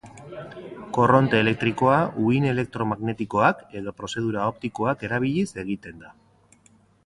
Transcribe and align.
Korronte 0.97 1.41
elektrikoa, 1.43 1.97
uhin 2.29 2.49
elektromagnetikoak 2.53 3.63
edo 3.83 3.95
prozedura 4.03 4.49
optikoak 4.55 5.07
erabiliz 5.11 5.49
egiten 5.67 6.05
da. 6.07 6.15